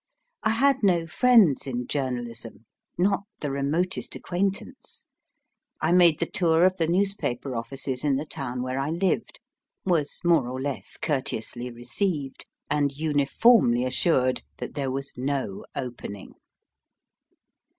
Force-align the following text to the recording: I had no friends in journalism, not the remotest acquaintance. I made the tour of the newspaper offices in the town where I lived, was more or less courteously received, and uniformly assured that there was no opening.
I 0.41 0.49
had 0.49 0.81
no 0.81 1.05
friends 1.05 1.67
in 1.67 1.85
journalism, 1.85 2.65
not 2.97 3.19
the 3.39 3.51
remotest 3.51 4.15
acquaintance. 4.15 5.05
I 5.79 5.91
made 5.91 6.17
the 6.17 6.25
tour 6.25 6.65
of 6.65 6.77
the 6.77 6.87
newspaper 6.87 7.55
offices 7.55 8.03
in 8.03 8.15
the 8.15 8.25
town 8.25 8.63
where 8.63 8.79
I 8.79 8.89
lived, 8.89 9.39
was 9.85 10.21
more 10.25 10.47
or 10.49 10.59
less 10.59 10.97
courteously 10.97 11.69
received, 11.69 12.47
and 12.67 12.91
uniformly 12.91 13.85
assured 13.85 14.41
that 14.57 14.73
there 14.73 14.89
was 14.89 15.13
no 15.15 15.65
opening. 15.75 16.33